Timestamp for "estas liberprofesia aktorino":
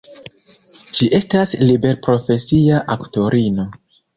1.17-3.71